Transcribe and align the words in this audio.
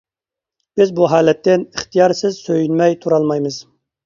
بىز 0.79 0.93
بۇ 0.99 1.09
ھالەتتىن 1.11 1.67
ئىختىيارسىز 1.67 2.41
سۆيۈنمەي 2.47 2.97
تۇرالمايمىز. 3.05 3.63